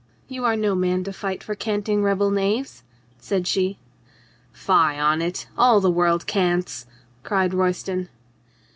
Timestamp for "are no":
0.45-0.73